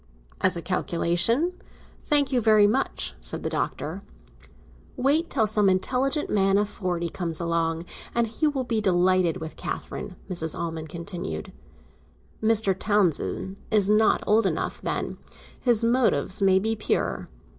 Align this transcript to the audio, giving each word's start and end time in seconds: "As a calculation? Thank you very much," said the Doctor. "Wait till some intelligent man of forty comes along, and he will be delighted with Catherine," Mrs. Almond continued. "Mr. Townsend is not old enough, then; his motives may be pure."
"As 0.41 0.57
a 0.57 0.63
calculation? 0.63 1.53
Thank 2.05 2.31
you 2.31 2.41
very 2.41 2.65
much," 2.65 3.13
said 3.21 3.43
the 3.43 3.51
Doctor. 3.51 4.01
"Wait 4.97 5.29
till 5.29 5.45
some 5.45 5.69
intelligent 5.69 6.27
man 6.27 6.57
of 6.57 6.67
forty 6.67 7.07
comes 7.07 7.39
along, 7.39 7.85
and 8.15 8.25
he 8.25 8.47
will 8.47 8.63
be 8.63 8.81
delighted 8.81 9.37
with 9.37 9.55
Catherine," 9.55 10.15
Mrs. 10.27 10.57
Almond 10.57 10.89
continued. 10.89 11.51
"Mr. 12.41 12.75
Townsend 12.75 13.57
is 13.69 13.91
not 13.91 14.23
old 14.25 14.47
enough, 14.47 14.81
then; 14.81 15.19
his 15.59 15.83
motives 15.83 16.41
may 16.41 16.57
be 16.57 16.75
pure." 16.75 17.27